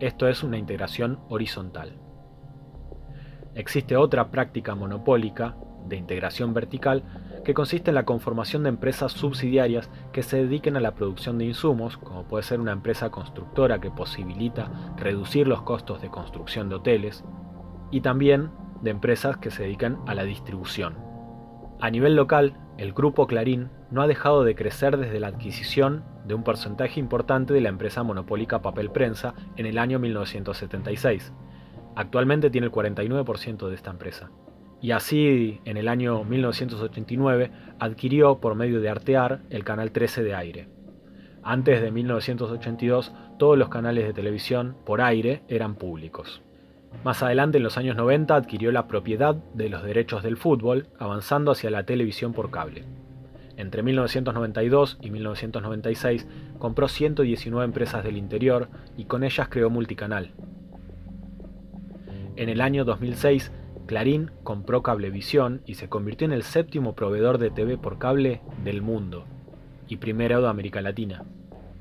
Esto 0.00 0.28
es 0.28 0.42
una 0.42 0.56
integración 0.56 1.18
horizontal. 1.28 1.98
Existe 3.54 3.96
otra 3.96 4.30
práctica 4.30 4.74
monopólica, 4.74 5.56
de 5.86 5.96
integración 5.96 6.54
vertical, 6.54 7.02
que 7.44 7.54
consiste 7.54 7.90
en 7.90 7.94
la 7.94 8.04
conformación 8.04 8.62
de 8.62 8.70
empresas 8.70 9.12
subsidiarias 9.12 9.90
que 10.12 10.22
se 10.22 10.38
dediquen 10.38 10.76
a 10.76 10.80
la 10.80 10.94
producción 10.94 11.38
de 11.38 11.44
insumos, 11.44 11.96
como 11.98 12.24
puede 12.24 12.42
ser 12.42 12.60
una 12.60 12.72
empresa 12.72 13.10
constructora 13.10 13.80
que 13.80 13.90
posibilita 13.90 14.70
reducir 14.96 15.46
los 15.46 15.62
costos 15.62 16.02
de 16.02 16.10
construcción 16.10 16.68
de 16.68 16.76
hoteles, 16.76 17.24
y 17.90 18.00
también 18.00 18.50
de 18.82 18.90
empresas 18.90 19.36
que 19.36 19.50
se 19.50 19.62
dedican 19.62 19.98
a 20.06 20.14
la 20.14 20.24
distribución. 20.24 20.96
A 21.80 21.90
nivel 21.90 22.16
local, 22.16 22.56
el 22.78 22.92
grupo 22.92 23.26
Clarín 23.26 23.70
no 23.90 24.02
ha 24.02 24.06
dejado 24.06 24.42
de 24.42 24.56
crecer 24.56 24.96
desde 24.96 25.20
la 25.20 25.28
adquisición 25.28 26.02
de 26.24 26.34
un 26.34 26.42
porcentaje 26.42 26.98
importante 26.98 27.54
de 27.54 27.60
la 27.60 27.68
empresa 27.68 28.02
monopólica 28.02 28.62
Papel 28.62 28.90
Prensa 28.90 29.34
en 29.56 29.66
el 29.66 29.78
año 29.78 29.98
1976. 29.98 31.32
Actualmente 31.94 32.50
tiene 32.50 32.66
el 32.66 32.72
49% 32.72 33.68
de 33.68 33.74
esta 33.74 33.90
empresa 33.90 34.30
y 34.84 34.90
así 34.90 35.62
en 35.64 35.78
el 35.78 35.88
año 35.88 36.24
1989 36.24 37.50
adquirió 37.78 38.38
por 38.38 38.54
medio 38.54 38.82
de 38.82 38.90
Artear 38.90 39.40
el 39.48 39.64
canal 39.64 39.92
13 39.92 40.22
de 40.22 40.34
aire. 40.34 40.68
Antes 41.42 41.80
de 41.80 41.90
1982 41.90 43.10
todos 43.38 43.56
los 43.56 43.70
canales 43.70 44.06
de 44.06 44.12
televisión 44.12 44.76
por 44.84 45.00
aire 45.00 45.40
eran 45.48 45.76
públicos. 45.76 46.42
Más 47.02 47.22
adelante 47.22 47.56
en 47.56 47.64
los 47.64 47.78
años 47.78 47.96
90 47.96 48.36
adquirió 48.36 48.72
la 48.72 48.86
propiedad 48.86 49.34
de 49.54 49.70
los 49.70 49.82
derechos 49.82 50.22
del 50.22 50.36
fútbol, 50.36 50.88
avanzando 50.98 51.52
hacia 51.52 51.70
la 51.70 51.84
televisión 51.84 52.34
por 52.34 52.50
cable. 52.50 52.84
Entre 53.56 53.82
1992 53.82 54.98
y 55.00 55.10
1996 55.10 56.28
compró 56.58 56.88
119 56.88 57.64
empresas 57.64 58.04
del 58.04 58.18
interior 58.18 58.68
y 58.98 59.06
con 59.06 59.24
ellas 59.24 59.48
creó 59.48 59.70
Multicanal. 59.70 60.32
En 62.36 62.50
el 62.50 62.60
año 62.60 62.84
2006 62.84 63.50
Clarín 63.86 64.30
compró 64.42 64.82
Cablevisión 64.82 65.60
y 65.66 65.74
se 65.74 65.88
convirtió 65.88 66.24
en 66.24 66.32
el 66.32 66.42
séptimo 66.42 66.94
proveedor 66.94 67.38
de 67.38 67.50
TV 67.50 67.76
por 67.76 67.98
cable 67.98 68.40
del 68.64 68.80
mundo 68.80 69.26
y 69.88 69.96
primero 69.96 70.40
de 70.40 70.48
América 70.48 70.80
Latina. 70.80 71.24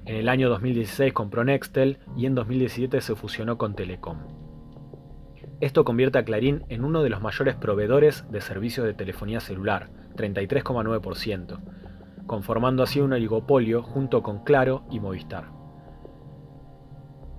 En 0.05 0.17
el 0.17 0.27
año 0.27 0.49
2016 0.49 1.13
compró 1.13 1.45
Nextel 1.45 1.99
y 2.17 2.25
en 2.25 2.35
2017 2.35 2.99
se 2.99 3.15
fusionó 3.15 3.57
con 3.57 3.73
Telecom. 3.73 4.17
Esto 5.61 5.85
convierte 5.85 6.17
a 6.17 6.25
Clarín 6.25 6.65
en 6.67 6.83
uno 6.83 7.03
de 7.03 7.09
los 7.09 7.21
mayores 7.21 7.55
proveedores 7.55 8.29
de 8.29 8.41
servicios 8.41 8.85
de 8.85 8.93
telefonía 8.93 9.39
celular, 9.39 9.89
33,9%, 10.17 11.59
conformando 12.27 12.83
así 12.83 12.99
un 12.99 13.13
oligopolio 13.13 13.81
junto 13.81 14.23
con 14.23 14.43
Claro 14.43 14.83
y 14.91 14.99
Movistar. 14.99 15.62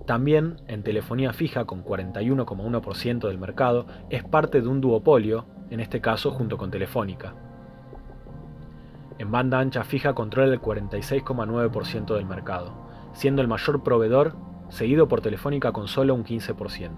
También 0.07 0.57
en 0.69 0.83
telefonía 0.83 1.33
fija 1.33 1.65
con 1.65 1.83
41,1% 1.83 3.27
del 3.27 3.39
mercado 3.39 3.87
es 4.11 4.23
parte 4.23 4.61
de 4.61 4.69
un 4.69 4.83
duopolio, 4.83 5.47
en 5.71 5.81
este 5.81 6.03
caso 6.03 6.31
junto 6.31 6.59
con 6.59 6.71
Telefónica. 6.71 7.35
En 9.19 9.31
banda 9.31 9.61
ancha 9.61 9.83
fija 9.85 10.15
controla 10.15 10.53
el 10.53 10.61
46,9% 10.61 12.15
del 12.15 12.27
mercado, 12.27 12.75
siendo 13.15 13.41
el 13.41 13.49
mayor 13.49 13.83
proveedor 13.83 14.37
seguido 14.69 15.09
por 15.09 15.23
Telefónica 15.23 15.73
con 15.73 15.89
solo 15.89 16.15
un 16.15 16.25
15%. 16.25 16.91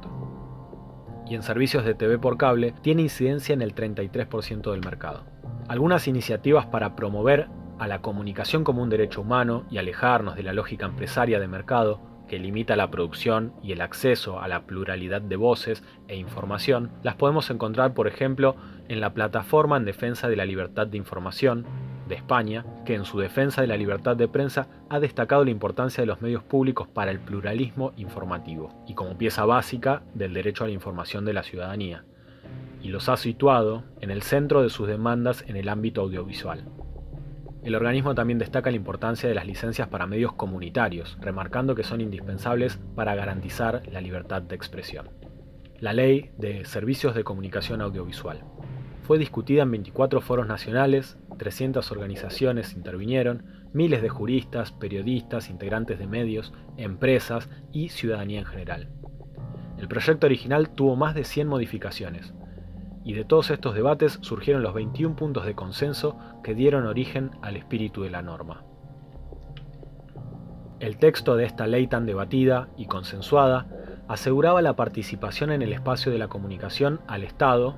Y 1.28 1.34
en 1.34 1.42
servicios 1.42 1.84
de 1.84 1.94
TV 1.94 2.18
por 2.18 2.36
cable 2.36 2.72
tiene 2.82 3.02
incidencia 3.02 3.52
en 3.52 3.62
el 3.62 3.74
33% 3.74 4.72
del 4.72 4.80
mercado. 4.80 5.24
Algunas 5.68 6.08
iniciativas 6.08 6.66
para 6.66 6.96
promover 6.96 7.48
a 7.78 7.86
la 7.86 8.00
comunicación 8.00 8.64
como 8.64 8.82
un 8.82 8.88
derecho 8.88 9.20
humano 9.20 9.64
y 9.70 9.78
alejarnos 9.78 10.34
de 10.34 10.42
la 10.42 10.52
lógica 10.52 10.86
empresaria 10.86 11.38
de 11.38 11.48
mercado 11.48 12.15
que 12.28 12.38
limita 12.38 12.76
la 12.76 12.90
producción 12.90 13.52
y 13.62 13.72
el 13.72 13.80
acceso 13.80 14.40
a 14.40 14.48
la 14.48 14.62
pluralidad 14.62 15.20
de 15.20 15.36
voces 15.36 15.82
e 16.08 16.16
información, 16.16 16.90
las 17.02 17.16
podemos 17.16 17.50
encontrar, 17.50 17.94
por 17.94 18.08
ejemplo, 18.08 18.56
en 18.88 19.00
la 19.00 19.14
Plataforma 19.14 19.76
en 19.76 19.84
Defensa 19.84 20.28
de 20.28 20.36
la 20.36 20.44
Libertad 20.44 20.86
de 20.86 20.96
Información 20.96 21.64
de 22.08 22.14
España, 22.14 22.64
que 22.84 22.94
en 22.94 23.04
su 23.04 23.18
defensa 23.18 23.60
de 23.60 23.66
la 23.66 23.76
libertad 23.76 24.16
de 24.16 24.28
prensa 24.28 24.68
ha 24.88 25.00
destacado 25.00 25.44
la 25.44 25.50
importancia 25.50 26.02
de 26.02 26.06
los 26.06 26.22
medios 26.22 26.42
públicos 26.42 26.86
para 26.88 27.10
el 27.10 27.18
pluralismo 27.18 27.92
informativo 27.96 28.72
y 28.86 28.94
como 28.94 29.18
pieza 29.18 29.44
básica 29.44 30.02
del 30.14 30.32
derecho 30.32 30.64
a 30.64 30.68
la 30.68 30.72
información 30.72 31.24
de 31.24 31.32
la 31.32 31.42
ciudadanía, 31.42 32.04
y 32.82 32.88
los 32.88 33.08
ha 33.08 33.16
situado 33.16 33.84
en 34.00 34.10
el 34.10 34.22
centro 34.22 34.62
de 34.62 34.70
sus 34.70 34.86
demandas 34.86 35.44
en 35.48 35.56
el 35.56 35.68
ámbito 35.68 36.02
audiovisual. 36.02 36.64
El 37.66 37.74
organismo 37.74 38.14
también 38.14 38.38
destaca 38.38 38.70
la 38.70 38.76
importancia 38.76 39.28
de 39.28 39.34
las 39.34 39.44
licencias 39.44 39.88
para 39.88 40.06
medios 40.06 40.32
comunitarios, 40.34 41.18
remarcando 41.20 41.74
que 41.74 41.82
son 41.82 42.00
indispensables 42.00 42.78
para 42.94 43.16
garantizar 43.16 43.82
la 43.90 44.00
libertad 44.00 44.40
de 44.40 44.54
expresión. 44.54 45.08
La 45.80 45.92
Ley 45.92 46.30
de 46.38 46.64
Servicios 46.64 47.16
de 47.16 47.24
Comunicación 47.24 47.80
Audiovisual. 47.80 48.44
Fue 49.02 49.18
discutida 49.18 49.64
en 49.64 49.72
24 49.72 50.20
foros 50.20 50.46
nacionales, 50.46 51.18
300 51.38 51.90
organizaciones 51.90 52.72
intervinieron, 52.72 53.42
miles 53.72 54.00
de 54.00 54.10
juristas, 54.10 54.70
periodistas, 54.70 55.50
integrantes 55.50 55.98
de 55.98 56.06
medios, 56.06 56.52
empresas 56.76 57.50
y 57.72 57.88
ciudadanía 57.88 58.38
en 58.38 58.46
general. 58.46 58.90
El 59.76 59.88
proyecto 59.88 60.28
original 60.28 60.70
tuvo 60.70 60.94
más 60.94 61.16
de 61.16 61.24
100 61.24 61.48
modificaciones, 61.48 62.32
y 63.06 63.12
de 63.12 63.24
todos 63.24 63.50
estos 63.52 63.76
debates 63.76 64.18
surgieron 64.20 64.64
los 64.64 64.74
21 64.74 65.14
puntos 65.14 65.46
de 65.46 65.54
consenso 65.54 66.18
que 66.42 66.56
dieron 66.56 66.86
origen 66.86 67.30
al 67.40 67.56
espíritu 67.56 68.02
de 68.02 68.10
la 68.10 68.20
norma. 68.20 68.64
El 70.80 70.98
texto 70.98 71.36
de 71.36 71.44
esta 71.44 71.68
ley 71.68 71.86
tan 71.86 72.04
debatida 72.04 72.68
y 72.76 72.86
consensuada 72.86 73.68
aseguraba 74.08 74.60
la 74.60 74.74
participación 74.74 75.52
en 75.52 75.62
el 75.62 75.72
espacio 75.72 76.10
de 76.10 76.18
la 76.18 76.26
comunicación 76.26 77.00
al 77.06 77.22
Estado, 77.22 77.76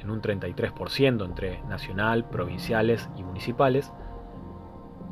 en 0.00 0.10
un 0.10 0.20
33% 0.20 1.24
entre 1.24 1.62
nacional, 1.68 2.28
provinciales 2.28 3.08
y 3.16 3.22
municipales, 3.22 3.92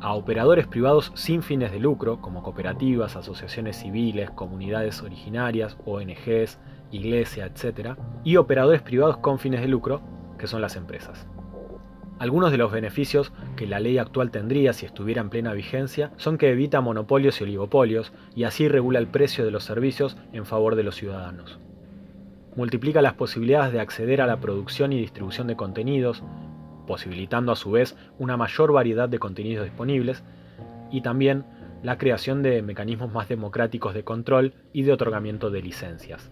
a 0.01 0.13
operadores 0.13 0.67
privados 0.67 1.13
sin 1.15 1.41
fines 1.41 1.71
de 1.71 1.79
lucro, 1.79 2.19
como 2.19 2.43
cooperativas, 2.43 3.15
asociaciones 3.15 3.77
civiles, 3.77 4.29
comunidades 4.31 5.01
originarias, 5.01 5.77
ONGs, 5.85 6.59
iglesia, 6.91 7.45
etc., 7.45 7.95
y 8.23 8.37
operadores 8.37 8.81
privados 8.81 9.17
con 9.17 9.39
fines 9.39 9.61
de 9.61 9.67
lucro, 9.67 10.01
que 10.37 10.47
son 10.47 10.61
las 10.61 10.75
empresas. 10.75 11.27
Algunos 12.21 12.51
de 12.51 12.57
los 12.57 12.71
beneficios 12.71 13.33
que 13.55 13.65
la 13.65 13.79
ley 13.79 13.97
actual 13.97 14.29
tendría 14.29 14.73
si 14.73 14.85
estuviera 14.85 15.21
en 15.21 15.31
plena 15.31 15.53
vigencia 15.53 16.11
son 16.17 16.37
que 16.37 16.51
evita 16.51 16.79
monopolios 16.79 17.41
y 17.41 17.45
oligopolios 17.45 18.13
y 18.35 18.43
así 18.43 18.67
regula 18.67 18.99
el 18.99 19.07
precio 19.07 19.43
de 19.43 19.49
los 19.49 19.63
servicios 19.63 20.17
en 20.31 20.45
favor 20.45 20.75
de 20.75 20.83
los 20.83 20.95
ciudadanos. 20.95 21.59
multiplica 22.55 23.01
las 23.01 23.13
posibilidades 23.13 23.73
de 23.73 23.79
acceder 23.79 24.21
a 24.21 24.27
la 24.27 24.39
producción 24.39 24.93
y 24.93 24.99
distribución 24.99 25.47
de 25.47 25.55
contenidos, 25.55 26.21
posibilitando 26.85 27.51
a 27.51 27.55
su 27.55 27.71
vez 27.71 27.95
una 28.19 28.37
mayor 28.37 28.71
variedad 28.71 29.09
de 29.09 29.17
contenidos 29.17 29.65
disponibles, 29.65 30.23
y 30.91 31.01
también 31.01 31.45
la 31.81 31.97
creación 31.97 32.43
de 32.43 32.61
mecanismos 32.61 33.11
más 33.11 33.29
democráticos 33.29 33.95
de 33.95 34.03
control 34.03 34.53
y 34.73 34.83
de 34.83 34.93
otorgamiento 34.93 35.49
de 35.49 35.61
licencias. 35.61 36.29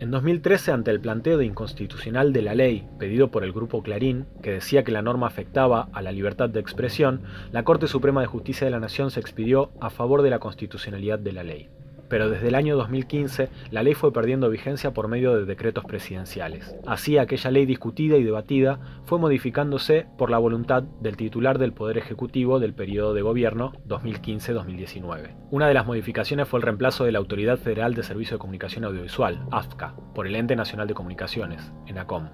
En 0.00 0.10
2013, 0.10 0.72
ante 0.72 0.90
el 0.90 0.98
planteo 0.98 1.36
de 1.36 1.44
inconstitucional 1.44 2.32
de 2.32 2.40
la 2.40 2.54
ley 2.54 2.88
pedido 2.98 3.30
por 3.30 3.44
el 3.44 3.52
grupo 3.52 3.82
Clarín, 3.82 4.24
que 4.42 4.52
decía 4.52 4.82
que 4.82 4.92
la 4.92 5.02
norma 5.02 5.26
afectaba 5.26 5.90
a 5.92 6.00
la 6.00 6.10
libertad 6.10 6.48
de 6.48 6.58
expresión, 6.58 7.20
la 7.52 7.64
Corte 7.64 7.86
Suprema 7.86 8.22
de 8.22 8.26
Justicia 8.26 8.64
de 8.64 8.70
la 8.70 8.80
Nación 8.80 9.10
se 9.10 9.20
expidió 9.20 9.72
a 9.78 9.90
favor 9.90 10.22
de 10.22 10.30
la 10.30 10.38
constitucionalidad 10.38 11.18
de 11.18 11.32
la 11.32 11.42
ley 11.42 11.68
pero 12.10 12.28
desde 12.28 12.48
el 12.48 12.54
año 12.54 12.76
2015 12.76 13.48
la 13.70 13.82
ley 13.82 13.94
fue 13.94 14.12
perdiendo 14.12 14.50
vigencia 14.50 14.92
por 14.92 15.08
medio 15.08 15.34
de 15.34 15.46
decretos 15.46 15.84
presidenciales. 15.86 16.76
Así, 16.86 17.16
aquella 17.16 17.50
ley 17.50 17.64
discutida 17.64 18.18
y 18.18 18.24
debatida 18.24 18.80
fue 19.04 19.18
modificándose 19.18 20.06
por 20.18 20.28
la 20.28 20.38
voluntad 20.38 20.82
del 20.82 21.16
titular 21.16 21.58
del 21.58 21.72
Poder 21.72 21.96
Ejecutivo 21.96 22.58
del 22.58 22.74
periodo 22.74 23.14
de 23.14 23.22
gobierno 23.22 23.72
2015-2019. 23.88 25.36
Una 25.50 25.68
de 25.68 25.74
las 25.74 25.86
modificaciones 25.86 26.48
fue 26.48 26.58
el 26.58 26.64
reemplazo 26.64 27.04
de 27.04 27.12
la 27.12 27.18
Autoridad 27.18 27.56
Federal 27.56 27.94
de 27.94 28.02
Servicio 28.02 28.36
de 28.36 28.40
Comunicación 28.40 28.84
Audiovisual, 28.84 29.46
AFCA, 29.52 29.94
por 30.14 30.26
el 30.26 30.34
Ente 30.34 30.56
Nacional 30.56 30.88
de 30.88 30.94
Comunicaciones, 30.94 31.72
ENACOM. 31.86 32.28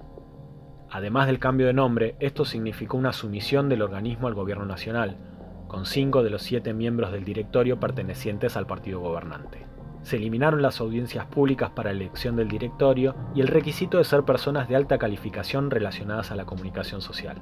Además 0.89 1.27
del 1.27 1.39
cambio 1.39 1.67
de 1.67 1.73
nombre, 1.73 2.15
esto 2.19 2.45
significó 2.45 2.97
una 2.97 3.13
sumisión 3.13 3.69
del 3.69 3.81
organismo 3.81 4.27
al 4.27 4.33
gobierno 4.33 4.65
nacional, 4.65 5.17
con 5.67 5.85
cinco 5.85 6.23
de 6.23 6.29
los 6.29 6.41
siete 6.41 6.73
miembros 6.73 7.11
del 7.11 7.25
directorio 7.25 7.79
pertenecientes 7.79 8.55
al 8.55 8.67
partido 8.67 8.99
gobernante. 9.01 9.66
Se 10.07 10.15
eliminaron 10.15 10.61
las 10.61 10.79
audiencias 10.79 11.25
públicas 11.25 11.71
para 11.71 11.91
elección 11.91 12.37
del 12.37 12.47
directorio 12.47 13.13
y 13.35 13.41
el 13.41 13.49
requisito 13.49 13.97
de 13.97 14.05
ser 14.05 14.23
personas 14.23 14.69
de 14.69 14.77
alta 14.77 14.97
calificación 14.97 15.69
relacionadas 15.69 16.31
a 16.31 16.37
la 16.37 16.45
comunicación 16.45 17.01
social. 17.01 17.41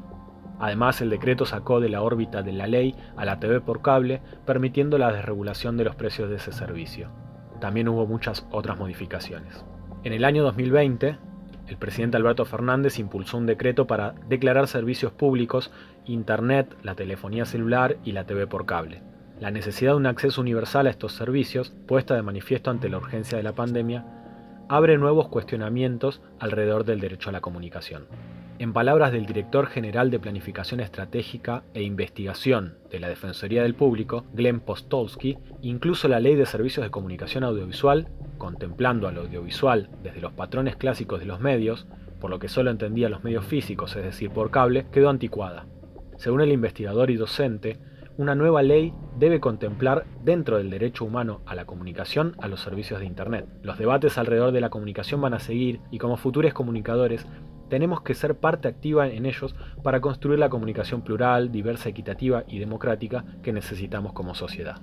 Además, 0.59 0.99
el 0.99 1.11
decreto 1.11 1.45
sacó 1.45 1.79
de 1.79 1.89
la 1.89 2.01
órbita 2.01 2.41
de 2.41 2.53
la 2.53 2.65
ley 2.65 2.95
a 3.17 3.23
la 3.23 3.39
TV 3.39 3.61
por 3.61 3.83
cable, 3.83 4.23
permitiendo 4.47 4.97
la 4.97 5.13
desregulación 5.13 5.77
de 5.77 5.83
los 5.83 5.95
precios 5.95 6.27
de 6.27 6.37
ese 6.37 6.51
servicio. 6.53 7.11
También 7.61 7.87
hubo 7.87 8.07
muchas 8.07 8.47
otras 8.49 8.79
modificaciones. 8.79 9.63
En 10.03 10.13
el 10.13 10.25
año 10.25 10.41
2020, 10.41 11.19
el 11.67 11.77
presidente 11.77 12.17
Alberto 12.17 12.45
Fernández 12.45 12.97
impulsó 12.97 13.37
un 13.37 13.45
decreto 13.45 13.85
para 13.85 14.15
declarar 14.27 14.65
servicios 14.65 15.11
públicos, 15.11 15.71
Internet, 16.05 16.75
la 16.81 16.95
telefonía 16.95 17.45
celular 17.45 17.97
y 18.03 18.13
la 18.13 18.25
TV 18.25 18.47
por 18.47 18.65
cable. 18.65 19.03
La 19.39 19.51
necesidad 19.51 19.91
de 19.91 19.97
un 19.97 20.05
acceso 20.05 20.39
universal 20.39 20.87
a 20.87 20.89
estos 20.89 21.11
servicios, 21.11 21.73
puesta 21.87 22.15
de 22.15 22.21
manifiesto 22.21 22.71
ante 22.71 22.87
la 22.87 22.97
urgencia 22.97 23.37
de 23.37 23.43
la 23.43 23.51
pandemia, 23.51 24.05
abre 24.69 24.97
nuevos 24.97 25.27
cuestionamientos 25.27 26.21
alrededor 26.39 26.85
del 26.85 27.01
derecho 27.01 27.29
a 27.29 27.33
la 27.33 27.41
comunicación. 27.41 28.05
En 28.59 28.71
palabras 28.71 29.11
del 29.11 29.25
director 29.25 29.67
general 29.67 30.09
de 30.09 30.19
Planificación 30.19 30.79
Estratégica 30.79 31.63
e 31.73 31.83
Investigación 31.83 32.77
de 32.89 33.01
la 33.01 33.09
Defensoría 33.09 33.63
del 33.63 33.75
Público, 33.75 34.23
Glenn 34.33 34.61
Postolsky, 34.61 35.37
incluso 35.61 36.07
la 36.07 36.21
Ley 36.21 36.35
de 36.35 36.45
Servicios 36.45 36.85
de 36.85 36.91
Comunicación 36.91 37.43
Audiovisual, 37.43 38.07
contemplando 38.37 39.09
al 39.09 39.17
audiovisual 39.17 39.89
desde 40.01 40.21
los 40.21 40.31
patrones 40.31 40.77
clásicos 40.77 41.19
de 41.19 41.25
los 41.25 41.41
medios, 41.41 41.85
por 42.21 42.29
lo 42.29 42.39
que 42.39 42.47
solo 42.47 42.71
entendía 42.71 43.09
los 43.09 43.25
medios 43.25 43.45
físicos, 43.45 43.93
es 43.97 44.03
decir, 44.03 44.29
por 44.29 44.49
cable, 44.49 44.85
quedó 44.93 45.09
anticuada. 45.09 45.65
Según 46.15 46.39
el 46.39 46.53
investigador 46.53 47.11
y 47.11 47.17
docente, 47.17 47.77
una 48.17 48.35
nueva 48.35 48.61
ley 48.61 48.93
debe 49.17 49.39
contemplar 49.39 50.05
dentro 50.23 50.57
del 50.57 50.69
derecho 50.69 51.05
humano 51.05 51.41
a 51.45 51.55
la 51.55 51.65
comunicación 51.65 52.35
a 52.39 52.47
los 52.47 52.61
servicios 52.61 52.99
de 52.99 53.05
Internet. 53.05 53.47
Los 53.61 53.77
debates 53.77 54.17
alrededor 54.17 54.51
de 54.51 54.61
la 54.61 54.69
comunicación 54.69 55.21
van 55.21 55.33
a 55.33 55.39
seguir 55.39 55.81
y 55.91 55.97
como 55.97 56.17
futuros 56.17 56.53
comunicadores 56.53 57.25
tenemos 57.69 58.01
que 58.01 58.13
ser 58.13 58.35
parte 58.35 58.67
activa 58.67 59.07
en 59.07 59.25
ellos 59.25 59.55
para 59.83 59.99
construir 59.99 60.39
la 60.39 60.49
comunicación 60.49 61.01
plural, 61.01 61.51
diversa, 61.51 61.89
equitativa 61.89 62.43
y 62.47 62.59
democrática 62.59 63.25
que 63.41 63.51
necesitamos 63.51 64.13
como 64.13 64.35
sociedad. 64.35 64.77